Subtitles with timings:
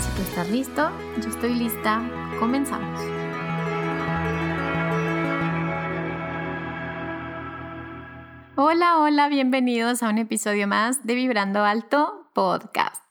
[0.00, 0.90] Si tú estás listo,
[1.22, 2.02] yo estoy lista,
[2.38, 3.00] comenzamos.
[8.56, 13.02] Hola, hola, bienvenidos a un episodio más de Vibrando Alto Podcast.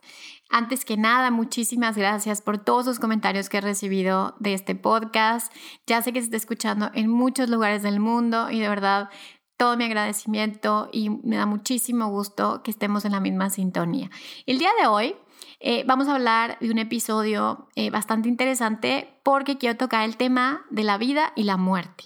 [0.49, 5.51] Antes que nada, muchísimas gracias por todos los comentarios que he recibido de este podcast.
[5.88, 9.09] Ya sé que se está escuchando en muchos lugares del mundo y de verdad
[9.57, 14.09] todo mi agradecimiento y me da muchísimo gusto que estemos en la misma sintonía.
[14.45, 15.15] El día de hoy
[15.59, 20.66] eh, vamos a hablar de un episodio eh, bastante interesante porque quiero tocar el tema
[20.69, 22.05] de la vida y la muerte.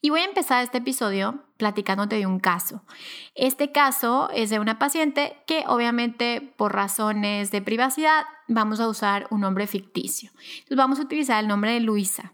[0.00, 2.82] Y voy a empezar este episodio platicándote de un caso.
[3.34, 9.26] Este caso es de una paciente que obviamente por razones de privacidad vamos a usar
[9.30, 10.30] un nombre ficticio.
[10.34, 12.32] Entonces vamos a utilizar el nombre de Luisa.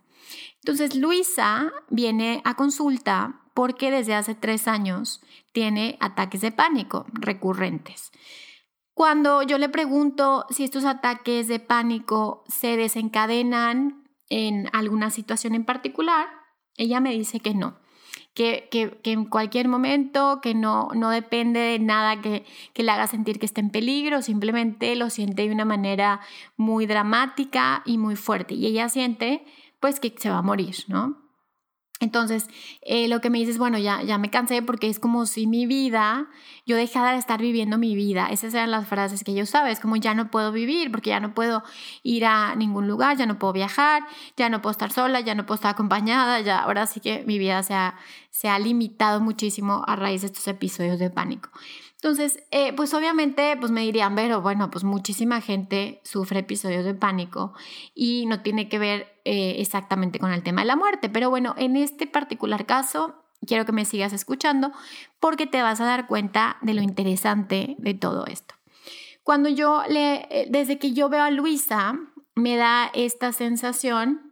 [0.61, 8.13] Entonces Luisa viene a consulta porque desde hace tres años tiene ataques de pánico recurrentes.
[8.97, 15.67] Cuando yo le pregunto si estos ataques de pánico se desencadenan en alguna situación en
[15.67, 16.27] particular,
[16.79, 17.79] ella me dice que no,
[18.33, 18.71] que,
[19.05, 23.45] en cualquier momento, que no, no depende de nada que, que le haga sentir que
[23.45, 26.23] está en peligro, simplemente lo siente de una manera
[26.57, 28.55] muy dramática y muy fuerte.
[28.55, 29.45] Y ella siente
[29.79, 31.26] pues que se va a morir, ¿no?
[31.99, 32.49] Entonces,
[32.83, 35.65] eh, lo que me dices, bueno, ya, ya me cansé porque es como si mi
[35.65, 36.29] vida,
[36.67, 38.29] yo dejara de estar viviendo mi vida.
[38.31, 41.21] Esas eran las frases que yo usaba, es como ya no puedo vivir porque ya
[41.21, 41.63] no puedo
[42.03, 44.03] ir a ningún lugar, ya no puedo viajar,
[44.37, 47.39] ya no puedo estar sola, ya no puedo estar acompañada, ya ahora sí que mi
[47.39, 47.97] vida se ha,
[48.31, 51.49] se ha limitado muchísimo a raíz de estos episodios de pánico.
[52.07, 56.95] Entonces, eh, pues obviamente, pues me dirían, pero bueno, pues muchísima gente sufre episodios de
[56.95, 57.53] pánico
[57.97, 61.09] y no tiene que ver eh, exactamente con el tema de la muerte.
[61.09, 64.71] Pero bueno, en este particular caso, quiero que me sigas escuchando
[65.19, 68.55] porque te vas a dar cuenta de lo interesante de todo esto.
[69.25, 71.99] Cuando yo le, eh, desde que yo veo a Luisa,
[72.37, 74.26] me da esta sensación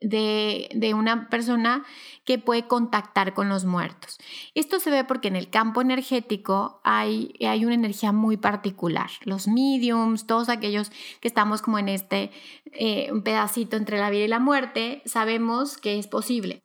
[0.00, 1.84] de, una persona
[2.24, 4.18] que puede contactar con los muertos.
[4.54, 9.10] Esto se ve porque en el campo energético hay, hay una energía muy particular.
[9.24, 10.90] Los mediums, todos aquellos
[11.20, 12.30] que estamos como en este
[12.72, 16.62] eh, pedacito entre la vida y la muerte, sabemos que es posible.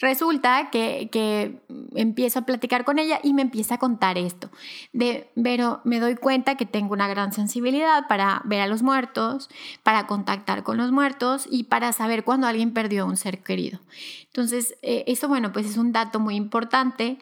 [0.00, 1.60] Resulta que, que,
[1.94, 4.50] empiezo a platicar con ella y me empieza a contar esto.
[4.92, 9.48] De, pero me doy cuenta que tengo una gran sensibilidad para ver a los muertos,
[9.82, 13.80] para contactar con los muertos y para saber cuando alguien perdió a un ser querido.
[14.26, 17.18] Entonces, eh, eso, bueno, pues es un dato muy importante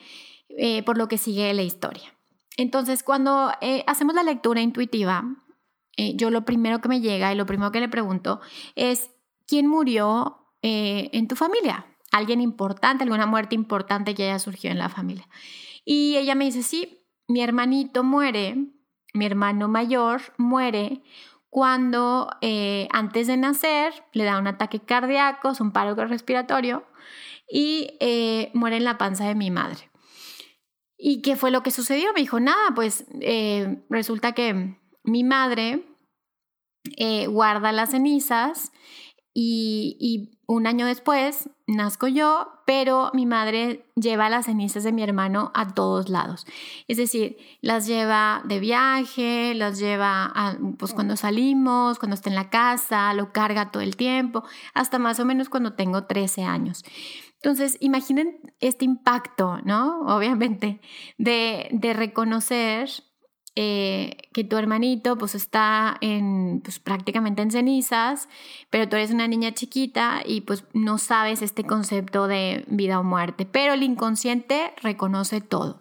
[0.48, 2.14] eh, por lo que sigue la historia.
[2.56, 5.24] Entonces, cuando eh, hacemos la lectura intuitiva,
[6.14, 8.40] yo lo primero que me llega y lo primero que le pregunto
[8.76, 9.10] es,
[9.46, 11.91] ¿quién murió en tu familia?
[12.12, 15.26] Alguien importante, alguna muerte importante que haya surgido en la familia.
[15.84, 18.56] Y ella me dice, sí, mi hermanito muere,
[19.14, 21.02] mi hermano mayor muere
[21.48, 26.86] cuando eh, antes de nacer le da un ataque cardíaco, un paro respiratorio
[27.48, 29.90] y eh, muere en la panza de mi madre.
[30.96, 32.12] ¿Y qué fue lo que sucedió?
[32.14, 35.84] Me dijo, nada, pues eh, resulta que mi madre
[37.28, 38.72] guarda las cenizas
[39.34, 45.50] y, un año después nazco yo, pero mi madre lleva las cenizas de mi hermano
[45.54, 46.46] a todos lados.
[46.88, 52.50] Es decir, las lleva de viaje, las lleva pues cuando salimos, cuando está en la
[52.50, 54.44] casa, lo carga todo el tiempo,
[54.74, 56.84] hasta más o menos cuando tengo 13 años.
[57.36, 60.00] Entonces, imaginen este impacto, ¿no?
[60.02, 60.80] Obviamente,
[61.16, 62.90] de, de reconocer
[63.54, 68.28] eh, que tu hermanito pues está en, pues, prácticamente en cenizas,
[68.70, 73.04] pero tú eres una niña chiquita y pues no sabes este concepto de vida o
[73.04, 75.80] muerte, pero el inconsciente reconoce todo.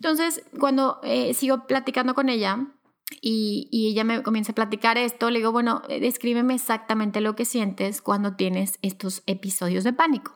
[0.00, 2.66] Entonces, cuando eh, sigo platicando con ella,
[3.20, 7.36] y, y, ella me comienza a platicar esto, le digo, bueno, eh, descríbeme exactamente lo
[7.36, 10.34] que sientes cuando tienes estos episodios de pánico.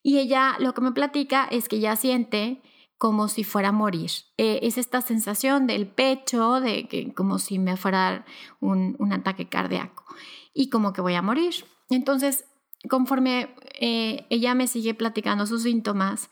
[0.00, 2.62] Y ella lo que me platica es que ella siente
[3.04, 4.10] como si fuera a morir.
[4.38, 8.24] Eh, es esta sensación del pecho, de que como si me fuera
[8.60, 10.06] un, un ataque cardíaco
[10.54, 11.66] y como que voy a morir.
[11.90, 12.46] Entonces,
[12.88, 16.30] conforme eh, ella me sigue platicando sus síntomas,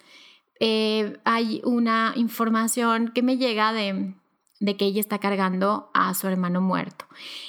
[0.61, 4.15] eh, hay una información que me llega de,
[4.59, 7.05] de que ella está cargando a su hermano muerto.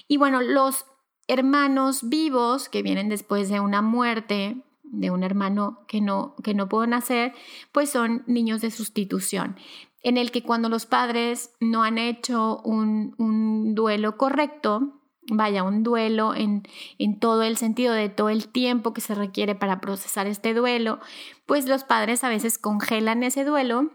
[0.10, 0.86] Y bueno, los
[1.30, 6.70] hermanos vivos que vienen después de una muerte de un hermano que no, que no
[6.70, 7.34] puedo nacer,
[7.72, 9.58] pues son niños de sustitución,
[10.02, 15.02] en el que cuando los padres no han hecho un, un duelo correcto,
[15.32, 16.64] vaya, un duelo en,
[17.00, 21.00] en, todo el sentido de todo el tiempo que se requiere para procesar este duelo,
[21.46, 23.90] pues los padres a veces congelan ese duelo,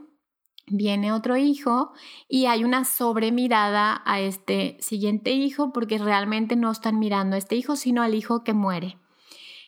[0.67, 1.93] viene otro hijo
[2.29, 7.55] y hay una sobremirada a este siguiente hijo porque realmente no están mirando a este
[7.57, 8.99] hijo, sino al hijo que muere.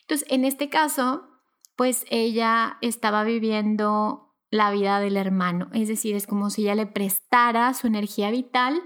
[0.01, 1.27] Entonces, en este caso,
[1.75, 6.85] pues ella estaba viviendo la vida del hermano, es decir, es como si ella le
[6.85, 8.81] prestara su energía vital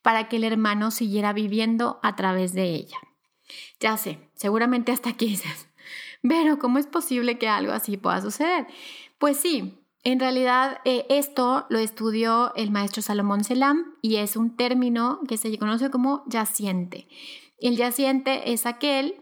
[0.00, 2.96] para que el hermano siguiera viviendo a través de ella.
[3.80, 5.68] Ya sé, seguramente hasta aquí dices,
[6.22, 8.68] pero ¿cómo es posible que algo así pueda suceder?
[9.18, 14.56] Pues sí, en realidad eh, esto lo estudió el maestro Salomón Selam y es un
[14.56, 17.08] término que se conoce como yaciente.
[17.58, 19.16] El yaciente es aquel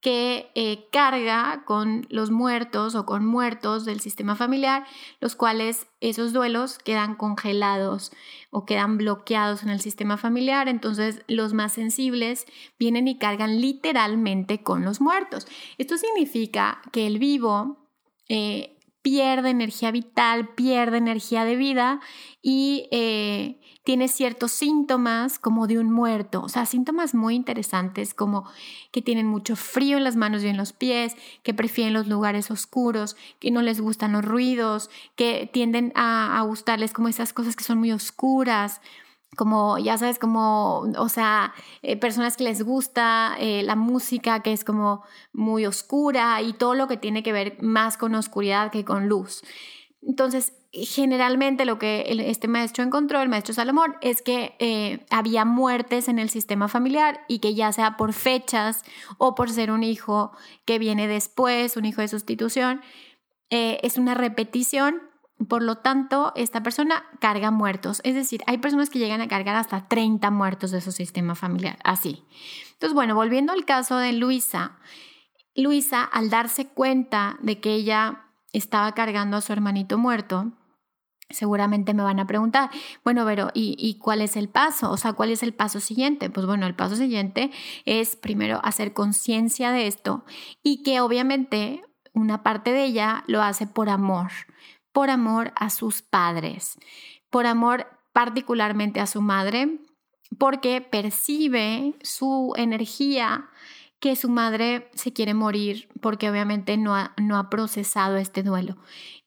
[0.00, 4.86] que eh, carga con los muertos o con muertos del sistema familiar,
[5.20, 8.10] los cuales esos duelos quedan congelados
[8.50, 12.46] o quedan bloqueados en el sistema familiar, entonces los más sensibles
[12.78, 15.46] vienen y cargan literalmente con los muertos.
[15.76, 17.86] Esto significa que el vivo
[18.28, 22.00] eh, pierde energía vital, pierde energía de vida
[22.42, 28.44] y eh, tiene ciertos síntomas como de un muerto, o sea, síntomas muy interesantes como
[28.92, 32.50] que tienen mucho frío en las manos y en los pies, que prefieren los lugares
[32.50, 37.56] oscuros, que no les gustan los ruidos, que tienden a, a gustarles como esas cosas
[37.56, 38.80] que son muy oscuras
[39.36, 44.52] como, ya sabes, como, o sea, eh, personas que les gusta eh, la música que
[44.52, 48.84] es como muy oscura y todo lo que tiene que ver más con oscuridad que
[48.84, 49.42] con luz.
[50.02, 56.08] Entonces, generalmente lo que este maestro encontró, el maestro Salomón, es que eh, había muertes
[56.08, 58.82] en el sistema familiar y que ya sea por fechas
[59.18, 60.32] o por ser un hijo
[60.64, 62.80] que viene después, un hijo de sustitución,
[63.52, 65.09] es una repetición
[65.48, 68.00] por lo tanto, esta persona carga muertos.
[68.04, 71.78] Es decir, hay personas que llegan a cargar hasta 30 muertos de su sistema familiar.
[71.82, 72.24] Así.
[72.72, 74.78] Entonces, bueno, volviendo al caso de Luisa.
[75.54, 80.52] Luisa, al darse cuenta de que ella estaba cargando a su hermanito muerto,
[81.30, 82.70] seguramente me van a preguntar,
[83.04, 84.90] bueno, pero ¿y, ¿y, cuál es el paso?
[84.90, 86.30] O sea, ¿cuál es el paso siguiente?
[86.30, 87.50] Pues bueno, el paso siguiente
[87.84, 90.24] es primero hacer conciencia de esto
[90.62, 91.82] y que obviamente
[92.12, 94.30] una parte de ella lo hace por amor,
[94.92, 96.78] por amor a sus padres,
[97.30, 99.78] por amor particularmente a su madre,
[100.38, 103.48] porque percibe su energía
[104.00, 108.78] que su madre se quiere morir porque obviamente no ha, no ha procesado este duelo.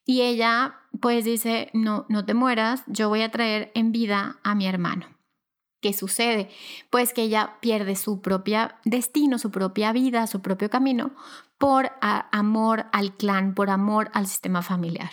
[0.04, 4.54] Y ella pues dice, no, no te mueras, yo voy a traer en vida a
[4.54, 5.06] mi hermano.
[5.80, 6.48] ¿Qué sucede?
[6.90, 11.14] Pues que ella pierde su propio destino, su propia vida, su propio camino
[11.58, 15.10] por amor al clan, por amor al sistema familiar.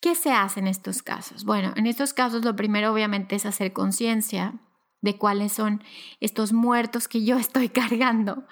[0.00, 1.44] ¿Qué se hace en estos casos?
[1.44, 4.54] Bueno, en estos casos lo primero obviamente es hacer conciencia
[5.00, 5.82] de cuáles son
[6.20, 8.44] estos muertos que yo estoy cargando.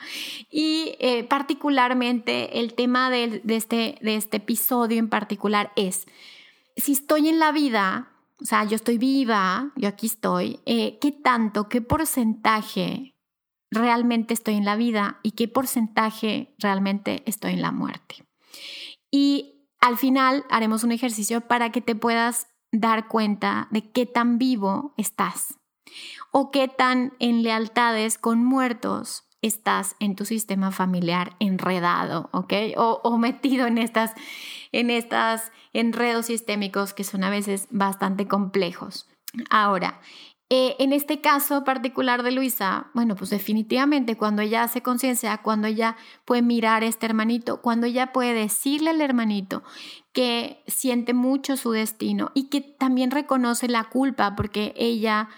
[0.50, 6.06] Y eh, particularmente el tema de, este, de este episodio en particular es,
[6.76, 11.12] si estoy en la vida, o sea, yo estoy viva, yo aquí estoy, eh, ¿qué
[11.12, 13.14] tanto, qué porcentaje
[13.70, 18.26] realmente estoy en la vida y qué porcentaje realmente estoy en la muerte?
[19.10, 19.55] Y
[19.86, 24.94] al final haremos un ejercicio para que te puedas dar cuenta de qué tan vivo
[24.96, 25.60] estás
[26.32, 32.52] o qué tan en lealtades con muertos estás en tu sistema familiar enredado, ¿ok?
[32.76, 34.12] O, metido en estas,
[34.72, 39.08] en estas enredos sistémicos que son a veces bastante complejos.
[39.50, 40.00] Ahora,
[40.48, 45.66] eh, en este caso particular de Luisa, bueno, pues definitivamente cuando ella hace conciencia, cuando
[45.66, 49.64] ella puede mirar a este hermanito, cuando ella puede decirle al hermanito
[50.12, 55.28] que siente mucho su destino y que también reconoce la culpa porque ella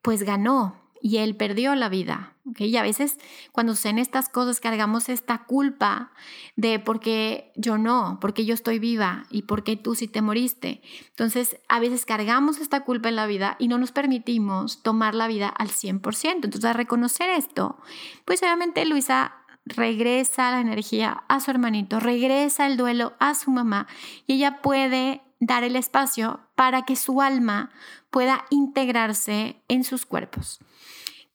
[0.00, 2.34] pues ganó, y él perdió la vida.
[2.58, 3.18] Y a veces
[3.52, 6.12] cuando suceden estas cosas cargamos esta culpa
[6.56, 10.08] de por qué yo no, por qué yo estoy viva y por qué tú sí
[10.08, 10.82] te moriste.
[11.10, 15.28] Entonces a veces cargamos esta culpa en la vida y no nos permitimos tomar la
[15.28, 16.30] vida al 100%.
[16.34, 17.78] Entonces a reconocer esto,
[18.24, 19.34] pues obviamente Luisa
[19.66, 23.86] regresa la energía a su hermanito, regresa el duelo a su mamá
[24.26, 27.70] y ella puede dar el espacio para que su alma
[28.10, 30.60] pueda integrarse en sus cuerpos.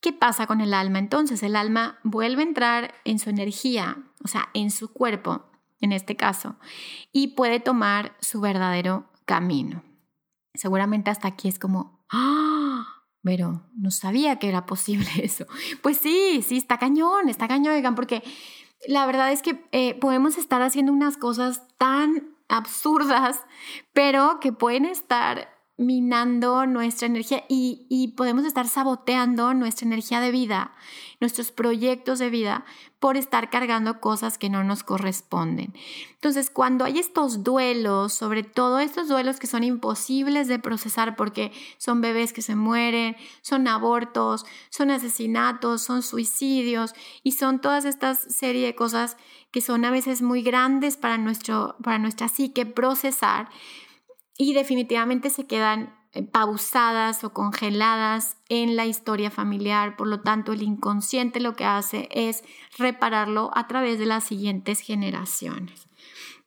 [0.00, 1.42] ¿Qué pasa con el alma entonces?
[1.42, 5.46] El alma vuelve a entrar en su energía, o sea, en su cuerpo,
[5.80, 6.56] en este caso,
[7.12, 9.82] y puede tomar su verdadero camino.
[10.52, 12.84] Seguramente hasta aquí es como, ¡ah!
[13.22, 15.46] Pero no sabía que era posible eso.
[15.82, 18.22] Pues sí, sí, está cañón, está cañón, oigan, porque
[18.86, 23.44] la verdad es que eh, podemos estar haciendo unas cosas tan absurdas,
[23.92, 30.72] pero que pueden estar minando nuestra energía y, podemos estar saboteando nuestra energía de vida,
[31.20, 32.64] nuestros proyectos de vida
[33.00, 35.74] por estar cargando cosas que no nos corresponden.
[36.12, 41.52] Entonces, cuando hay estos duelos, sobre todo estos duelos que son imposibles de procesar porque
[41.76, 48.20] son bebés que se mueren, son abortos, son asesinatos, son suicidios y son todas estas
[48.20, 49.16] serie de cosas
[49.54, 53.48] que son a veces muy grandes para, nuestro, para nuestra psique procesar,
[54.36, 59.94] y definitivamente se quedan eh, pausadas o congeladas en la historia familiar.
[59.94, 62.42] Por lo tanto, el inconsciente lo que hace es
[62.76, 65.86] repararlo a través de las siguientes generaciones.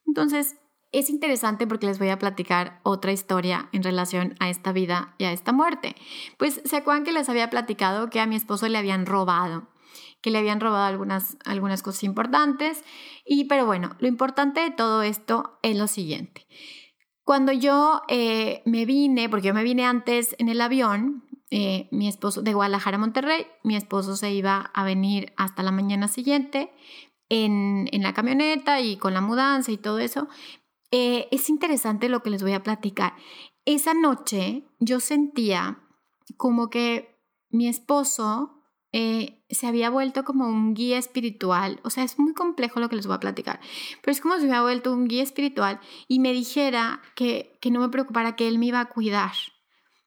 [0.06, 0.58] Entonces,
[0.92, 5.24] es interesante porque les voy a platicar otra historia en relación a esta vida y
[5.24, 5.96] a esta muerte.
[6.38, 9.70] Pues se acuerdan que les había platicado que a mi esposo le habían robado
[10.22, 12.84] que le habían robado algunas, algunas cosas importantes.
[13.26, 16.48] Y, pero bueno, lo importante de todo esto es lo siguiente.
[17.24, 22.08] Cuando yo eh, me vine, porque yo me vine antes en el avión, eh, mi
[22.08, 26.72] esposo de Guadalajara a Monterrey, mi esposo se iba a venir hasta la mañana siguiente
[27.30, 30.28] en, la camioneta y con la mudanza y todo eso.
[30.92, 33.14] Eh, es interesante lo que les voy a platicar.
[33.66, 35.84] Esa noche yo sentía
[36.38, 38.57] como que mi esposo
[38.92, 41.80] eh, se había vuelto como un guía espiritual.
[41.84, 43.60] O sea, es muy complejo lo que les voy a platicar,
[44.02, 47.72] pero es como si me hubiera vuelto un guía espiritual y me dijera que, que
[47.72, 49.34] no me preocupara, que él me iba a cuidar,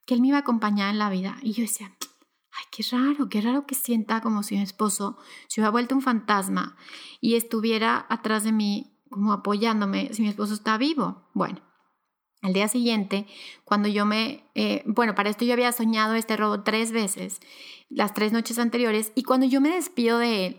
[0.05, 1.37] que él me iba a acompañar en la vida.
[1.41, 5.61] Y yo decía, ay, qué raro, qué raro que sienta como si mi esposo se
[5.61, 6.75] hubiera vuelto un fantasma
[7.19, 11.29] y estuviera atrás de mí como apoyándome si mi esposo está vivo.
[11.33, 11.61] Bueno,
[12.41, 13.27] al día siguiente,
[13.65, 17.39] cuando yo me, eh, bueno, para esto yo había soñado este robo tres veces,
[17.89, 20.57] las tres noches anteriores, y cuando yo me despido de él,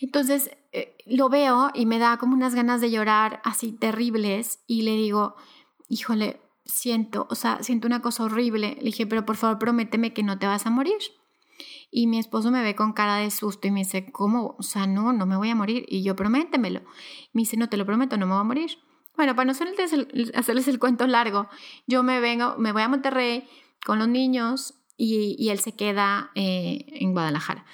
[0.00, 4.82] entonces eh, lo veo y me da como unas ganas de llorar así terribles y
[4.82, 5.36] le digo,
[5.88, 8.76] híjole, siento, o sea, siento una cosa horrible.
[8.78, 10.98] Le dije, pero por favor prométeme que no te vas a morir.
[11.90, 14.56] Y mi esposo me ve con cara de susto y me dice, ¿cómo?
[14.58, 15.84] O sea, no, no me voy a morir.
[15.88, 16.80] Y yo, prométemelo.
[17.32, 18.78] Me dice, no, te lo prometo, no me voy a morir.
[19.16, 21.48] Bueno, para no hacerles el, cuento largo,
[21.86, 23.48] yo me vengo, me voy a Monterrey
[23.84, 27.64] con los niños y, él se queda eh, en Guadalajara.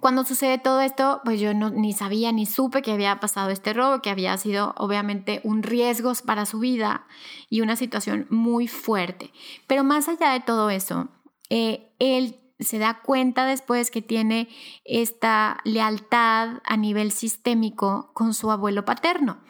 [0.00, 3.72] Cuando sucede todo esto, pues yo no, ni sabía ni supe que había pasado este
[3.72, 7.06] robo, que había sido obviamente un riesgo para su vida
[7.48, 9.32] y una situación muy fuerte.
[9.66, 11.08] Pero más allá de todo eso,
[11.48, 14.48] eh, él se da cuenta después que tiene
[14.84, 19.40] esta lealtad a nivel sistémico con su abuelo paterno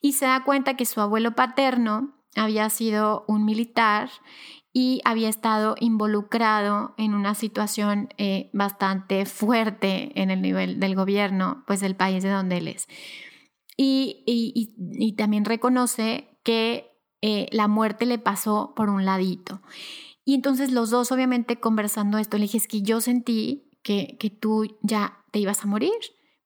[0.00, 4.10] y se da cuenta que su abuelo paterno había sido un militar
[4.72, 11.64] y había estado involucrado en una situación eh, bastante fuerte en el nivel del gobierno,
[11.66, 12.86] pues del país de donde él es.
[13.76, 16.90] Y, también reconoce que
[17.22, 19.60] eh, la muerte le pasó por un ladito.
[20.30, 24.78] Y entonces los dos, obviamente, conversando esto, le dije, que yo sentí que, que tú
[24.80, 25.90] ya te ibas a morir,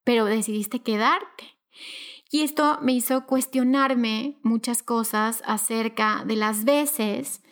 [0.05, 1.59] pero decidiste quedarte.
[2.31, 7.43] Y esto me hizo cuestionarme muchas cosas acerca de las veces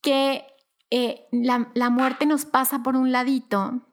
[0.00, 0.46] que
[0.88, 3.86] eh, la, la muerte nos pasa por un ladito,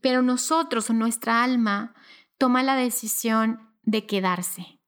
[0.00, 1.94] pero nosotros o nuestra alma
[2.38, 4.79] toma la decisión de quedarse.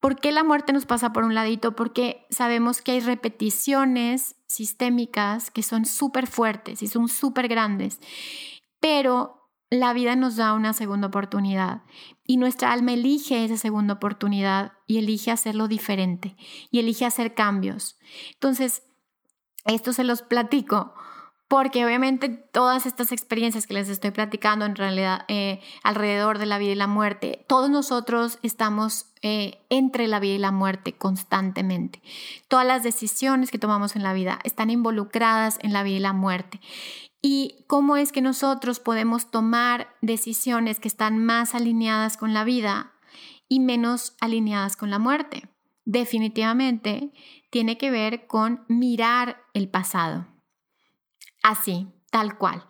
[0.00, 1.74] ¿Por qué la muerte nos pasa por un ladito?
[1.74, 8.00] Porque sabemos que hay repeticiones sistémicas que son súper fuertes y son súper grandes,
[8.80, 11.82] pero la vida nos da una segunda oportunidad
[12.24, 16.36] y nuestra alma elige esa segunda oportunidad y elige hacerlo diferente
[16.70, 17.98] y elige hacer cambios.
[18.34, 18.82] Entonces,
[19.66, 20.94] esto se los platico
[21.48, 26.58] porque obviamente todas estas experiencias que les estoy platicando en realidad eh, alrededor de la
[26.58, 32.02] vida y la muerte, todos nosotros estamos eh, entre la vida y la muerte constantemente.
[32.48, 36.12] Todas las decisiones que tomamos en la vida están involucradas en la vida y la
[36.12, 36.60] muerte.
[37.20, 42.92] y cómo es que nosotros podemos tomar decisiones que están más alineadas con la vida
[43.48, 45.48] y menos alineadas con la muerte.
[45.84, 47.10] Definitivamente
[47.50, 50.28] tiene que ver con mirar el pasado.
[51.48, 52.62] Así, tal cual.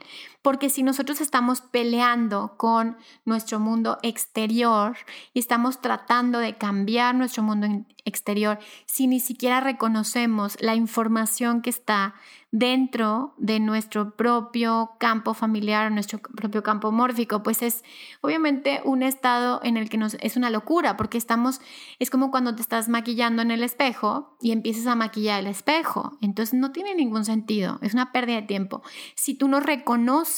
[0.49, 4.97] Porque si nosotros estamos peleando con nuestro mundo exterior
[5.35, 7.67] y estamos tratando de cambiar nuestro mundo
[8.07, 12.14] exterior, si ni siquiera reconocemos la información que está
[12.50, 17.85] dentro de nuestro propio campo familiar, nuestro propio campo mórfico, pues es
[18.23, 21.61] obviamente un estado en el que nos, es una locura, porque estamos,
[21.99, 26.17] es como cuando te estás maquillando en el espejo y empiezas a maquillar el espejo,
[26.23, 28.83] entonces no tiene ningún sentido, es una pérdida de tiempo.
[29.14, 30.38] Si tú no reconoces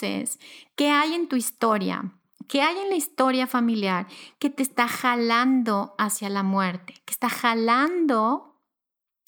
[0.76, 2.12] qué hay en tu historia,
[2.48, 4.06] qué hay en la historia familiar
[4.38, 8.56] que te está jalando hacia la muerte, que está jalando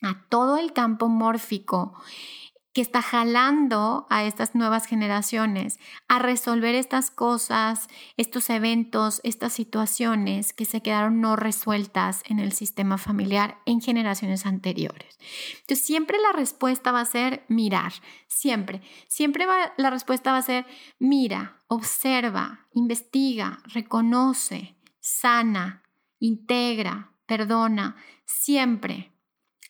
[0.02, 1.95] a todo el campo mórfico
[2.73, 10.52] que está jalando a estas nuevas generaciones a resolver estas cosas, estos eventos, estas situaciones
[10.52, 15.19] que se quedaron no resueltas en el sistema familiar en generaciones anteriores.
[15.61, 17.93] Entonces, siempre la respuesta va a ser mirar,
[18.26, 20.67] siempre, siempre la respuesta va a ser
[20.99, 25.83] mira, observa, investiga, reconoce, sana,
[26.19, 29.12] integra, perdona, siempre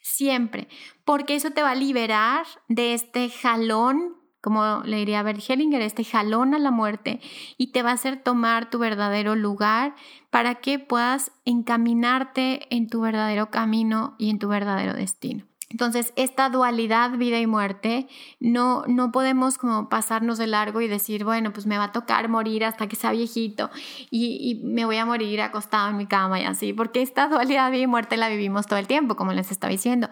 [0.03, 0.69] siempre,
[1.05, 6.05] porque eso te va a liberar de este jalón, como le diría Bert Hellinger, este
[6.05, 7.21] jalón a la muerte
[7.57, 9.95] y te va a hacer tomar tu verdadero lugar
[10.31, 15.47] para que puedas encaminarte en tu verdadero camino y en tu verdadero destino.
[15.73, 18.07] Entonces, esta dualidad vida y muerte,
[18.41, 22.29] no, no podemos como pasarnos de largo y decir, bueno, pues me va a tocar
[22.29, 23.71] morir hasta que sea viejito
[24.11, 27.71] y, y, me voy a morir acostado en mi cama y así, porque esta dualidad
[27.71, 30.11] vida y muerte la vivimos todo el tiempo, como les estaba diciendo.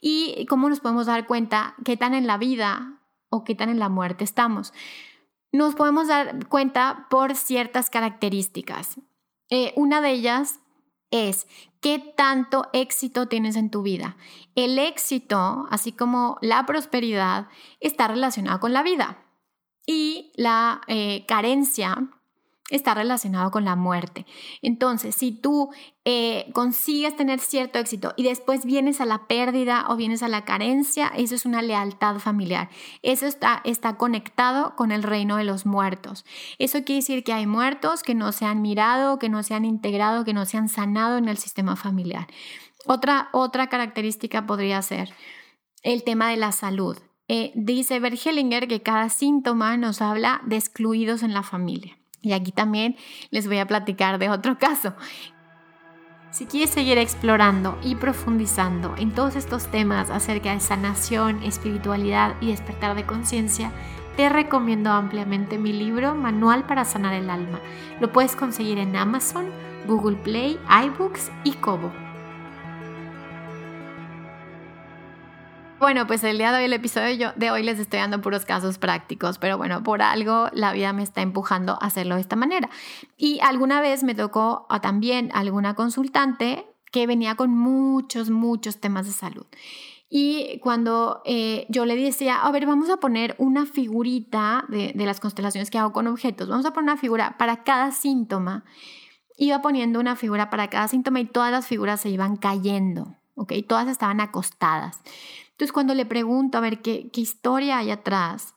[0.00, 3.00] Y cómo nos podemos dar cuenta qué tan en la vida
[3.30, 4.72] o qué tan en la muerte estamos.
[5.50, 9.00] Nos podemos dar cuenta por ciertas características.
[9.48, 10.60] Eh, una de ellas
[11.10, 11.48] es
[11.80, 14.16] qué tanto éxito tienes en tu vida.
[14.54, 17.48] El éxito, así como la prosperidad,
[17.80, 19.24] está relacionado con la vida
[19.86, 22.10] y la eh, carencia
[22.70, 24.26] está relacionado con la muerte.
[24.62, 25.70] Entonces, si tú
[26.04, 30.44] eh, consigues tener cierto éxito y después vienes a la pérdida o vienes a la
[30.44, 32.70] carencia, eso es una lealtad familiar.
[33.02, 36.24] Eso está, está conectado con el reino de los muertos.
[36.58, 39.64] Eso quiere decir que hay muertos que no se han mirado, que no se han
[39.64, 42.26] integrado, que no se han sanado en el sistema familiar.
[42.86, 45.12] Otra, otra característica podría ser
[45.82, 46.96] el tema de la salud.
[47.28, 51.99] Eh, dice Bergelinger que cada síntoma nos habla de excluidos en la familia.
[52.22, 52.96] Y aquí también
[53.30, 54.94] les voy a platicar de otro caso.
[56.30, 62.48] Si quieres seguir explorando y profundizando en todos estos temas acerca de sanación, espiritualidad y
[62.48, 63.72] despertar de conciencia,
[64.16, 67.60] te recomiendo ampliamente mi libro Manual para Sanar el Alma.
[68.00, 69.50] Lo puedes conseguir en Amazon,
[69.88, 71.90] Google Play, iBooks y Kobo.
[75.80, 78.76] Bueno, pues el día de hoy, el episodio de hoy les estoy dando puros casos
[78.76, 82.68] prácticos, pero bueno, por algo la vida me está empujando a hacerlo de esta manera.
[83.16, 89.12] Y alguna vez me tocó también alguna consultante que venía con muchos, muchos temas de
[89.12, 89.46] salud.
[90.10, 95.06] Y cuando eh, yo le decía, a ver, vamos a poner una figurita de, de
[95.06, 98.64] las constelaciones que hago con objetos, vamos a poner una figura para cada síntoma,
[99.38, 103.54] iba poniendo una figura para cada síntoma y todas las figuras se iban cayendo, ¿ok?
[103.66, 105.00] Todas estaban acostadas.
[105.60, 108.54] Entonces, cuando le pregunto, a ver, ¿qué, historia hay atrás?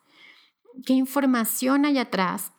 [0.86, 2.54] ¿Qué información hay atrás?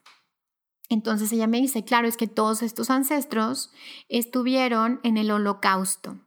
[0.91, 3.73] Entonces ella me dice, claro, es que todos estos ancestros
[4.11, 6.19] estuvieron en el holocausto.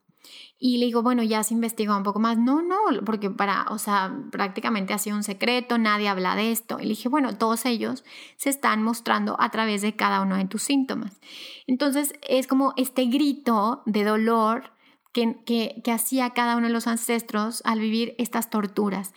[0.57, 2.39] Y le digo, bueno, ya se investigó un poco más.
[2.39, 6.79] No, no, porque para, o sea, prácticamente ha sido un secreto, nadie habla de esto.
[6.79, 8.03] Y le dije, bueno, todos ellos
[8.37, 11.21] se están mostrando a través de cada uno de tus síntomas.
[11.67, 14.75] Entonces es como este grito de dolor
[15.13, 19.13] que, hacía cada uno de los ancestros al vivir estas torturas.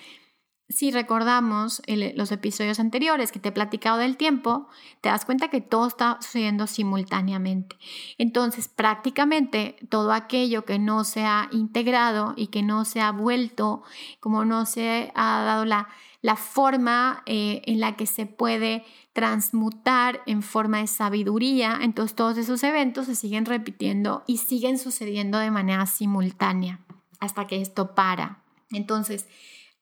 [0.68, 4.68] Si recordamos los episodios anteriores que te he platicado del tiempo,
[5.00, 7.76] te das cuenta que todo está sucediendo simultáneamente.
[8.18, 13.82] Entonces, prácticamente todo aquello que no se ha integrado y que no se ha vuelto,
[14.20, 15.88] como no se ha dado la,
[16.22, 22.36] la forma eh, en la que se puede transmutar en forma de sabiduría, entonces todos
[22.36, 26.80] esos eventos se siguen repitiendo y siguen sucediendo de manera simultánea
[27.20, 28.42] hasta que esto para.
[28.70, 29.28] Entonces,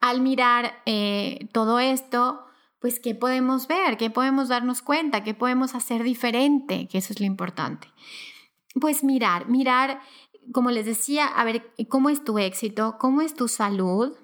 [0.01, 2.45] al mirar eh, todo esto,
[2.81, 3.97] pues, ¿qué podemos ver?
[3.97, 5.25] ¿Qué podemos darnos cuenta?
[5.25, 6.87] ¿Qué podemos hacer diferente?
[6.89, 7.89] Que eso es lo importante.
[8.81, 10.01] Pues mirar, mirar,
[10.53, 12.97] como les decía, a ver, ¿cómo es tu éxito?
[13.01, 14.15] ¿Cómo es tu salud?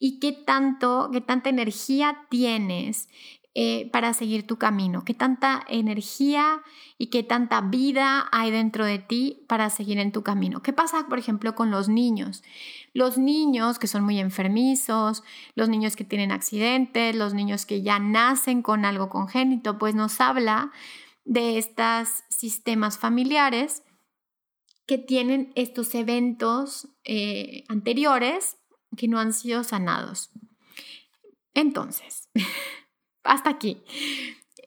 [0.00, 3.08] Y qué tanto, qué tanta energía tienes
[3.54, 6.62] eh, para seguir tu camino, qué tanta energía
[6.98, 10.62] y qué tanta vida hay dentro de ti para seguir en tu camino.
[10.62, 12.42] ¿Qué pasa, por ejemplo, con los niños?
[12.94, 15.22] Los niños que son muy enfermizos,
[15.54, 20.20] los niños que tienen accidentes, los niños que ya nacen con algo congénito, pues nos
[20.20, 20.72] habla
[21.24, 23.82] de estos sistemas familiares
[24.86, 28.59] que tienen estos eventos eh, anteriores
[28.96, 30.30] que no han sido sanados.
[31.54, 32.28] Entonces,
[33.24, 33.82] hasta aquí.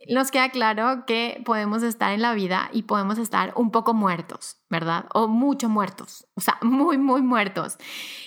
[0.10, 4.58] Nos queda claro que podemos estar en la vida y podemos estar un poco muertos,
[4.70, 5.06] ¿verdad?
[5.14, 7.78] O mucho muertos, o sea, muy, muy muertos.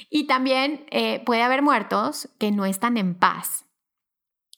[0.09, 3.65] Y también eh, puede haber muertos que no están en paz.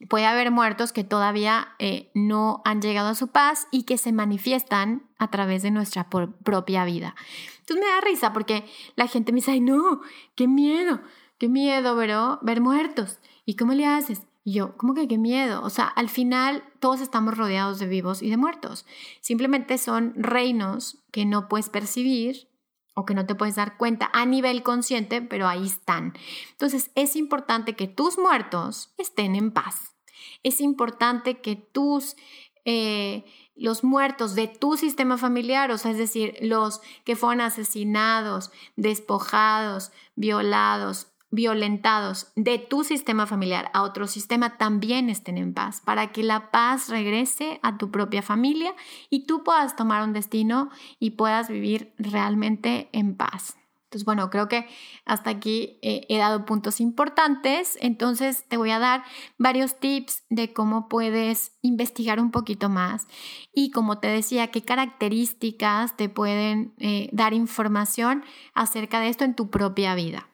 [0.09, 4.13] Puede haber muertos que todavía eh, no han llegado a su paz y que se
[4.13, 7.17] manifiestan a través de nuestra propia vida.
[7.59, 10.03] Entonces me da risa porque la gente me dice, ay no,
[10.37, 11.01] qué miedo,
[11.39, 13.19] qué miedo, pero ver muertos.
[13.45, 14.23] ¿Y cómo le haces?
[14.45, 15.63] Y yo, ¿cómo que qué miedo?
[15.63, 18.87] O sea, al final todos estamos rodeados de vivos y de muertos.
[19.21, 22.49] Simplemente son reinos que no puedes percibir
[22.95, 26.15] o que no te puedes dar cuenta a nivel consciente, pero ahí están.
[26.51, 29.95] Entonces es importante que tus muertos estén en paz.
[30.43, 32.17] Es importante que tus...
[32.65, 33.25] Eh,
[33.55, 39.91] los muertos de tu sistema familiar, o sea, es decir, los que fueron asesinados, despojados,
[40.15, 46.23] violados, violentados de tu sistema familiar a otro sistema también estén en paz, para que
[46.23, 48.75] la paz regrese a tu propia familia
[49.11, 53.57] y tú puedas tomar un destino y puedas vivir realmente en paz.
[53.89, 54.67] Entonces, bueno, creo que
[55.07, 57.79] hasta aquí eh, he dado puntos importantes.
[57.81, 59.03] Entonces, te voy a dar
[59.39, 63.07] varios tips de cómo puedes investigar un poquito más
[63.55, 69.35] y, como te decía, qué características te pueden eh, dar información acerca de esto en
[69.35, 70.29] tu propia vida.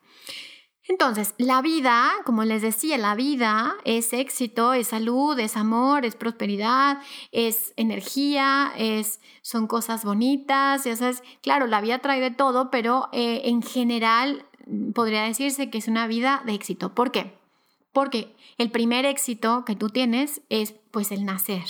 [0.86, 6.14] Entonces, la vida, como les decía, la vida es éxito, es salud, es amor, es
[6.14, 6.98] prosperidad,
[7.32, 13.08] es energía, es, son cosas bonitas, ya sabes, claro, la vida trae de todo, pero
[13.12, 14.44] eh, en general
[14.94, 16.94] podría decirse que es una vida de éxito.
[16.94, 17.38] ¿Por qué?
[17.92, 21.64] Porque el primer éxito que tú tienes es pues el nacer.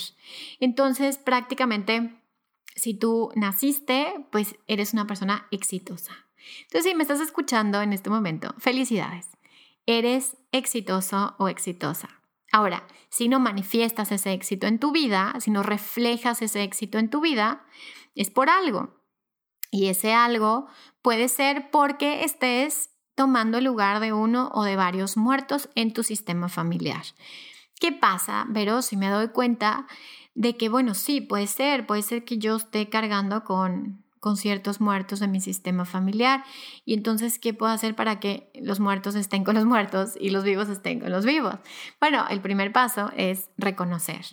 [0.59, 2.11] Entonces, prácticamente,
[2.75, 6.13] si tú naciste, pues eres una persona exitosa.
[6.63, 9.29] Entonces, si me estás escuchando en este momento, felicidades.
[9.85, 12.21] Eres exitoso o exitosa.
[12.51, 17.09] Ahora, si no manifiestas ese éxito en tu vida, si no reflejas ese éxito en
[17.09, 17.65] tu vida,
[18.13, 19.01] es por algo.
[19.71, 20.67] Y ese algo
[21.01, 26.03] puede ser porque estés tomando el lugar de uno o de varios muertos en tu
[26.03, 27.03] sistema familiar.
[27.79, 29.87] ¿Qué pasa, Pero si me doy cuenta
[30.35, 34.81] de que, bueno, sí, puede ser, puede ser que yo esté cargando con con ciertos
[34.81, 36.43] muertos de mi sistema familiar.
[36.83, 40.43] Y entonces, ¿qué puedo hacer para que los muertos estén con los muertos y los
[40.43, 41.53] vivos estén con los vivos?
[41.99, 44.25] Bueno, el primer paso es reconocer.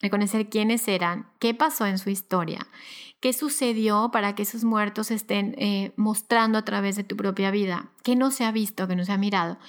[0.00, 2.66] Reconocer quiénes eran, qué pasó en su historia,
[3.20, 7.92] qué sucedió para que esos muertos estén eh, mostrando a través de tu propia vida,
[8.02, 9.60] qué no se ha visto, qué no se ha mirado.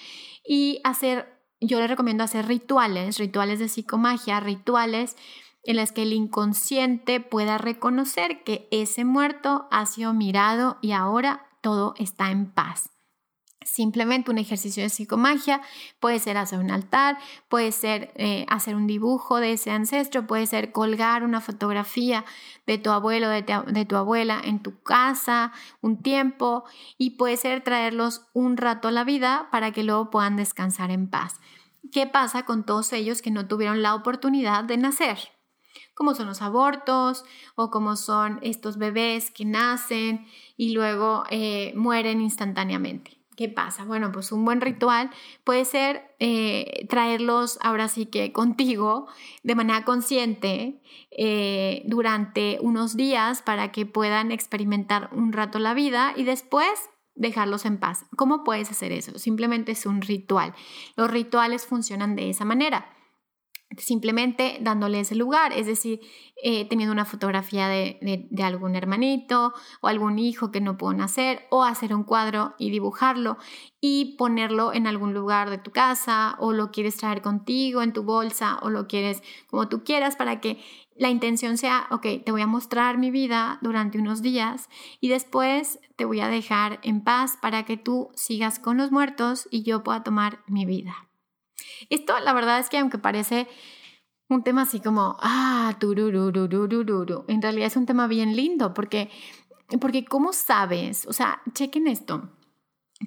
[0.43, 5.15] Y hacer, yo le recomiendo hacer rituales, rituales de psicomagia, rituales
[5.63, 11.47] en las que el inconsciente pueda reconocer que ese muerto ha sido mirado y ahora
[11.61, 12.89] todo está en paz.
[13.67, 15.61] Simplemente un ejercicio de psicomagia
[15.99, 17.17] puede ser hacer un altar,
[17.49, 22.23] puede ser eh, hacer un dibujo de ese ancestro, puede ser colgar una fotografía
[22.65, 26.63] de tu abuelo, de, de tu abuela en tu casa un tiempo
[26.97, 31.09] y puede ser traerlos un rato a la vida para que luego puedan descansar en
[31.09, 31.41] paz.
[31.91, 35.17] ¿Qué pasa con todos ellos que no tuvieron la oportunidad de nacer?
[35.97, 42.21] Como son los abortos o como son estos bebés que nacen y luego eh, mueren
[42.21, 43.17] instantáneamente.
[43.35, 43.83] ¿Qué pasa?
[43.83, 45.09] Bueno, pues un buen ritual
[45.43, 49.07] puede ser eh, traerlos ahora sí que contigo
[49.41, 56.13] de manera consciente eh, durante unos días para que puedan experimentar un rato la vida
[56.15, 56.69] y después
[57.15, 58.05] dejarlos en paz.
[58.15, 59.17] ¿Cómo puedes hacer eso?
[59.17, 60.53] Simplemente es un ritual.
[60.95, 62.96] Los rituales funcionan de esa manera
[63.75, 65.99] simplemente dándole ese lugar, es decir,
[66.41, 71.63] eh, teniendo una fotografía de, algún hermanito o algún hijo que no pudo nacer, o
[71.63, 73.37] hacer un cuadro y dibujarlo
[73.81, 78.03] y ponerlo en algún lugar de tu casa, o lo quieres traer contigo en tu
[78.03, 80.59] bolsa, o lo quieres como tú quieras, para que
[80.95, 85.79] la intención sea, ok, te voy a mostrar mi vida durante unos días y después
[85.95, 89.83] te voy a dejar en paz para que tú sigas con los muertos y yo
[89.83, 91.06] pueda tomar mi vida.
[91.89, 93.47] Esto, la verdad es que aunque parece
[94.29, 99.09] un tema así como, ah, tururururururu, en realidad es un tema bien lindo porque,
[99.79, 101.05] porque ¿cómo sabes?
[101.07, 102.29] O sea, chequen esto.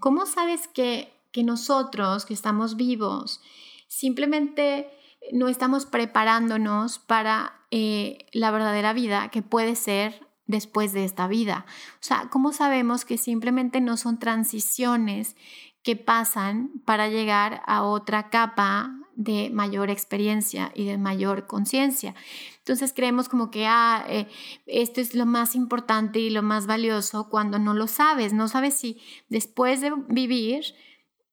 [0.00, 3.40] ¿Cómo sabes que que nosotros que estamos vivos
[3.88, 4.90] simplemente
[5.32, 11.64] no estamos preparándonos para eh, la verdadera vida que puede ser después de esta vida.
[11.94, 15.36] O sea, ¿cómo sabemos que simplemente no son transiciones
[15.82, 22.14] que pasan para llegar a otra capa de mayor experiencia y de mayor conciencia.
[22.58, 24.26] Entonces creemos como que ah, eh,
[24.66, 28.74] esto es lo más importante y lo más valioso cuando no lo sabes, no sabes
[28.74, 30.74] si después de vivir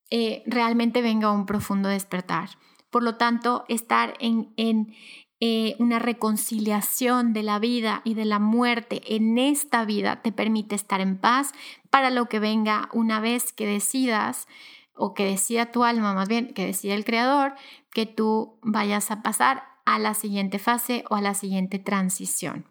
[0.10, 2.50] eh, realmente venga un profundo despertar.
[2.90, 4.94] Por lo tanto, estar en, en
[5.40, 10.74] eh, una reconciliación de la vida y de la muerte en esta vida te permite
[10.74, 11.52] estar en paz
[11.90, 14.48] para lo que venga una vez que decidas
[14.96, 17.54] o que decida tu alma, más bien que decida el creador,
[17.92, 22.66] que tú vayas a pasar a la siguiente fase o a la siguiente transición.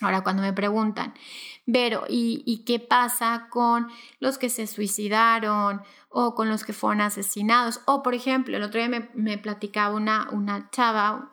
[0.00, 1.14] Ahora, cuando me preguntan,
[1.70, 7.80] pero ¿y, qué pasa con los que se suicidaron o con los que fueron asesinados?
[7.86, 11.32] O, por ejemplo, el otro día me, platicaba una, una chava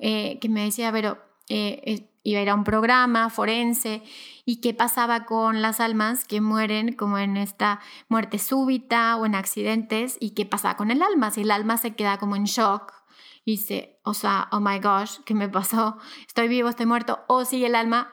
[0.00, 4.02] eh, que me decía, pero eh, iba a ir a un programa forense
[4.44, 9.34] y qué pasaba con las almas que mueren como en esta muerte súbita o en
[9.34, 12.92] accidentes y qué pasaba con el alma, si el alma se queda como en shock
[13.44, 15.96] y dice, o sea, oh my gosh, ¿qué me pasó?
[16.26, 18.12] Estoy vivo, estoy muerto, o si el alma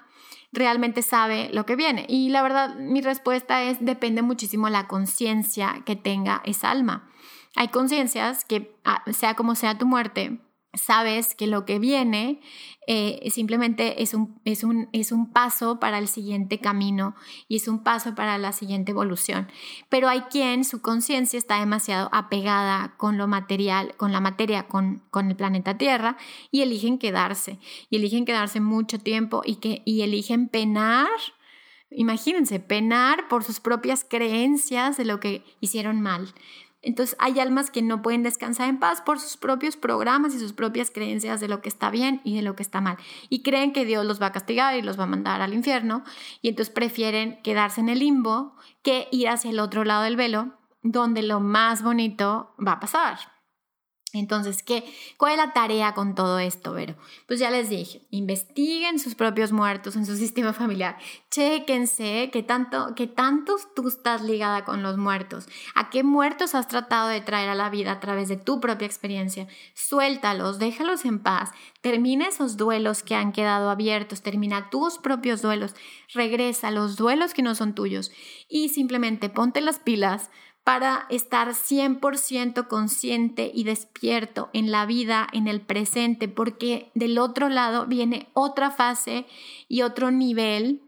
[0.53, 2.05] realmente sabe lo que viene.
[2.07, 7.09] Y la verdad, mi respuesta es, depende muchísimo la conciencia que tenga esa alma.
[7.57, 10.39] Hay conciencias que, ah, sea como sea tu muerte,
[10.75, 12.39] sabes que lo que viene
[12.87, 17.15] eh, simplemente es un, es, un, es un paso para el siguiente camino
[17.47, 19.47] y es un paso para la siguiente evolución.
[19.89, 25.01] Pero hay quien su conciencia está demasiado apegada con lo material, con la materia, con,
[25.09, 26.17] con el planeta Tierra
[26.51, 27.59] y eligen quedarse.
[27.89, 31.07] Y eligen quedarse mucho tiempo y, que, y eligen penar.
[31.89, 36.33] Imagínense, penar por sus propias creencias de lo que hicieron mal.
[36.85, 40.53] Entonces hay almas que no pueden descansar en paz por sus propios programas y sus
[40.53, 42.97] propias creencias de lo que está bien y de lo que está mal.
[43.27, 46.03] Y creen que Dios los va a castigar y los va a mandar al infierno.
[46.43, 50.53] Y entonces prefieren quedarse en el limbo que ir hacia el otro lado del velo,
[50.83, 53.34] donde lo más bonito va a pasar.
[54.19, 54.83] Entonces, ¿qué,
[55.17, 56.95] ¿cuál es la tarea con todo esto, Vero?
[57.27, 60.97] Pues ya les dije, investiguen sus propios muertos en su sistema familiar,
[61.31, 66.67] chéquense qué tanto, qué tantos tú estás ligada con los muertos, a qué muertos has
[66.67, 71.19] tratado de traer a la vida a través de tu propia experiencia, suéltalos, déjalos en
[71.19, 71.51] paz,
[71.81, 75.75] termina esos duelos que han quedado abiertos, termina tus propios duelos,
[76.13, 78.11] regresa a los duelos que no son tuyos.
[78.49, 80.29] Y simplemente ponte las pilas
[80.65, 87.49] para estar 100% consciente y despierto en la vida, en el presente, porque del otro
[87.49, 89.27] lado viene otra fase
[89.69, 90.81] y otro nivel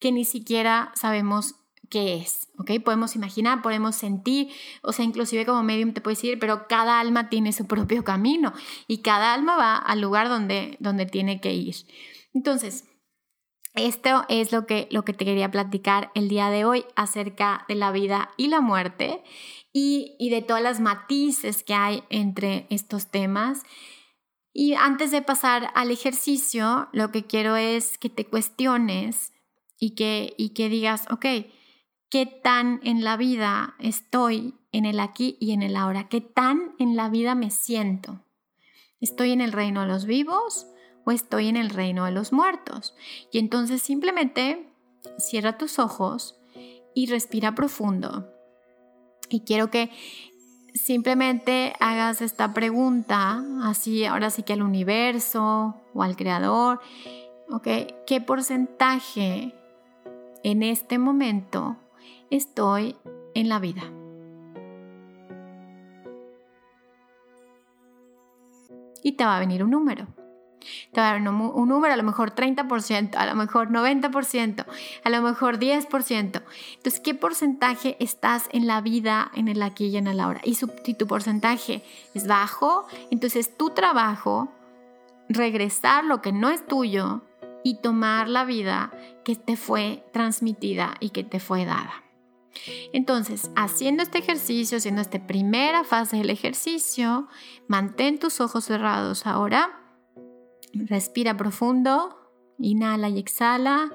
[0.00, 1.54] que ni siquiera sabemos
[1.88, 2.82] qué es, ¿ok?
[2.84, 4.48] Podemos imaginar, podemos sentir,
[4.82, 8.54] o sea, inclusive como medium te puedes decir, pero cada alma tiene su propio camino
[8.88, 11.76] y cada alma va al lugar donde, donde tiene que ir.
[12.34, 12.84] Entonces,
[13.76, 17.74] esto es lo que, lo que te quería platicar el día de hoy acerca de
[17.74, 19.22] la vida y la muerte
[19.72, 23.62] y, y de todas las matices que hay entre estos temas.
[24.52, 29.34] Y antes de pasar al ejercicio, lo que quiero es que te cuestiones
[29.78, 31.26] y que, y que digas, ok,
[32.08, 36.08] ¿qué tan en la vida estoy en el aquí y en el ahora?
[36.08, 38.24] ¿Qué tan en la vida me siento?
[39.00, 40.66] ¿Estoy en el reino de los vivos?
[41.06, 42.94] O estoy en el reino de los muertos.
[43.30, 44.68] Y entonces simplemente
[45.18, 46.38] cierra tus ojos
[46.94, 48.28] y respira profundo.
[49.28, 49.90] Y quiero que
[50.74, 56.80] simplemente hagas esta pregunta, así ahora sí que al universo o al creador,
[57.50, 57.68] ¿ok?
[58.06, 59.54] ¿Qué porcentaje
[60.42, 61.76] en este momento
[62.30, 62.96] estoy
[63.34, 63.84] en la vida?
[69.04, 70.25] Y te va a venir un número.
[70.92, 74.66] Te va a dar un, número, a lo mejor 30%, a lo mejor 90%,
[75.04, 76.42] a lo mejor 10%.
[76.76, 80.40] Entonces, ¿qué porcentaje estás en la vida, en el aquí y en el ahora?
[80.44, 84.52] Y si tu porcentaje es bajo, entonces tu trabajo,
[85.28, 87.22] regresar lo que no es tuyo
[87.62, 88.92] y tomar la vida
[89.24, 92.02] que te fue transmitida y que te fue dada.
[92.92, 97.28] Entonces, haciendo este ejercicio, haciendo esta primera fase del ejercicio,
[97.68, 99.85] mantén tus ojos cerrados ahora
[100.84, 102.16] Respira profundo,
[102.58, 103.92] inhala y exhala.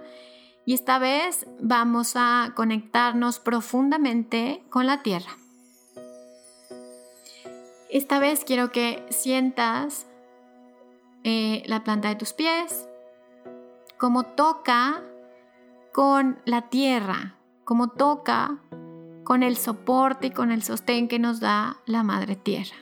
[0.65, 5.31] Y esta vez vamos a conectarnos profundamente con la tierra.
[7.89, 10.07] Esta vez quiero que sientas
[11.23, 12.87] eh, la planta de tus pies,
[13.97, 15.03] como toca
[15.93, 18.61] con la tierra, como toca
[19.23, 22.75] con el soporte y con el sostén que nos da la Madre Tierra.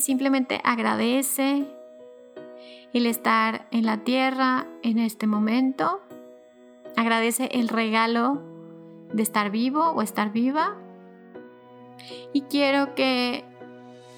[0.00, 1.66] Simplemente agradece
[2.94, 6.00] el estar en la tierra en este momento.
[6.96, 8.42] Agradece el regalo
[9.12, 10.76] de estar vivo o estar viva.
[12.32, 13.44] Y quiero que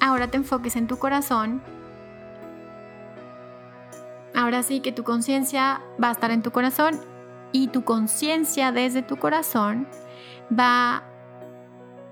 [0.00, 1.60] ahora te enfoques en tu corazón.
[4.36, 7.00] Ahora sí que tu conciencia va a estar en tu corazón
[7.50, 9.88] y tu conciencia desde tu corazón
[10.56, 11.02] va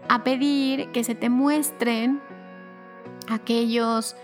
[0.09, 2.21] a pedir que se te muestren
[3.31, 4.17] aquellos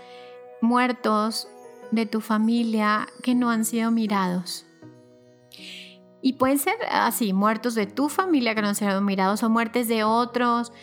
[0.61, 1.47] muertos
[1.91, 4.65] de tu familia que no han sido mirados.
[6.21, 9.87] Y pueden ser así, muertos de tu familia que no han sido mirados o muertes
[9.87, 10.73] de otros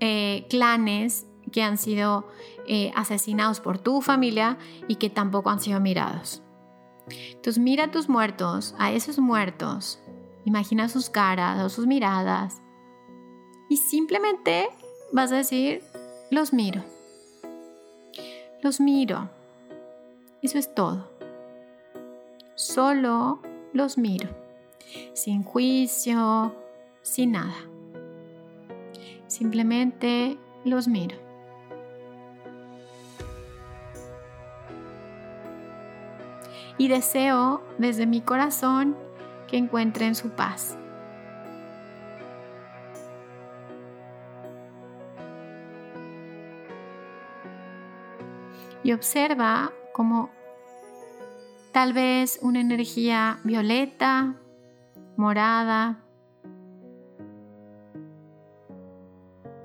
[0.00, 2.28] eh, clanes que han sido
[2.66, 6.42] eh, asesinados por tu familia y que tampoco han sido mirados.
[7.08, 10.00] Entonces mira a tus muertos, a esos muertos,
[10.44, 12.62] imagina sus caras o sus miradas
[13.68, 14.68] y simplemente
[15.12, 15.82] vas a decir,
[16.30, 16.84] los miro.
[18.62, 19.28] Los miro.
[20.40, 21.10] Eso es todo.
[22.54, 24.28] Solo los miro.
[25.14, 26.54] Sin juicio,
[27.02, 27.56] sin nada.
[29.26, 31.16] Simplemente los miro.
[36.78, 38.96] Y deseo desde mi corazón
[39.48, 40.78] que encuentren su paz.
[48.84, 50.30] Y observa como
[51.72, 54.36] tal vez una energía violeta,
[55.16, 56.02] morada,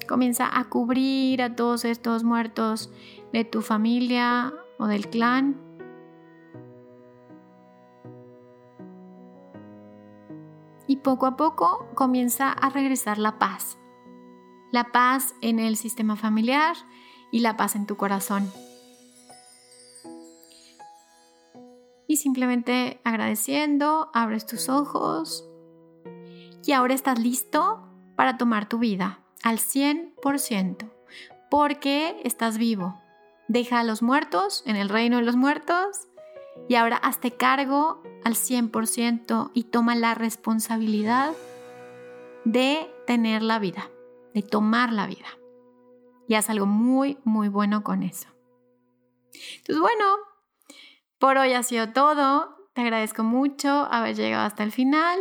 [0.07, 2.89] comienza a cubrir a todos estos muertos
[3.33, 5.61] de tu familia o del clan.
[10.87, 13.77] Y poco a poco comienza a regresar la paz.
[14.71, 16.75] La paz en el sistema familiar
[17.31, 18.49] y la paz en tu corazón.
[22.17, 25.47] Simplemente agradeciendo, abres tus ojos
[26.65, 30.91] y ahora estás listo para tomar tu vida al 100%
[31.49, 32.99] porque estás vivo.
[33.47, 36.07] Deja a los muertos en el reino de los muertos
[36.67, 41.33] y ahora hazte cargo al 100% y toma la responsabilidad
[42.43, 43.89] de tener la vida,
[44.33, 45.27] de tomar la vida.
[46.27, 48.27] Y haz algo muy, muy bueno con eso.
[49.33, 50.03] Entonces, bueno,
[51.19, 52.55] por hoy ha sido todo.
[52.73, 55.19] Te agradezco mucho haber llegado hasta el final.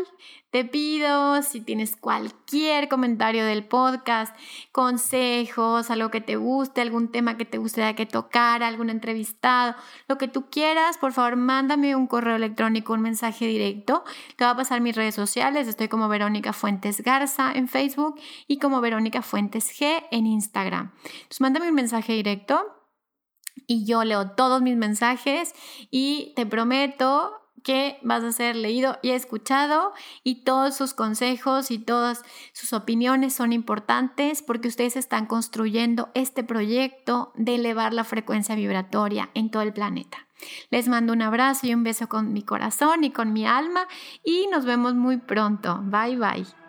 [0.51, 4.37] Te pido si tienes cualquier comentario del podcast,
[4.73, 9.75] consejos, algo que te guste, algún tema que te gustaría que tocara, algún entrevistado,
[10.07, 14.05] lo que tú quieras, por favor, mándame un correo electrónico, un mensaje directo.
[14.37, 15.67] Te voy a pasar mis redes sociales.
[15.67, 20.93] Estoy como Verónica Fuentes Garza en Facebook y como Verónica Fuentes G en Instagram.
[21.05, 22.76] Entonces, mándame un mensaje directo
[23.67, 25.55] y yo leo todos mis mensajes
[25.91, 27.33] y te prometo
[27.67, 29.93] que vas a ser leído y escuchado
[30.23, 36.45] y todos sus consejos y todas sus opiniones son importantes porque ustedes están construyendo este
[36.45, 40.29] proyecto de elevar la frecuencia vibratoria en todo el planeta.
[40.71, 43.89] Les mando un abrazo y un beso con mi corazón y con mi alma
[44.23, 45.81] y nos vemos muy pronto.
[45.83, 46.66] Bye bye.